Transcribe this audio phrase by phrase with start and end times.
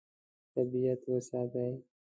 [0.53, 1.71] طبیعت وساتئ.